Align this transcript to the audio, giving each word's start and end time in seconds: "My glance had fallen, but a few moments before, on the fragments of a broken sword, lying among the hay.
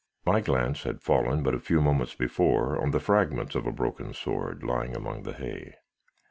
"My 0.25 0.41
glance 0.41 0.81
had 0.81 1.03
fallen, 1.03 1.43
but 1.43 1.53
a 1.53 1.59
few 1.59 1.79
moments 1.79 2.15
before, 2.15 2.81
on 2.81 2.89
the 2.89 2.99
fragments 2.99 3.53
of 3.53 3.67
a 3.67 3.71
broken 3.71 4.15
sword, 4.15 4.63
lying 4.63 4.95
among 4.95 5.21
the 5.21 5.33
hay. 5.33 5.75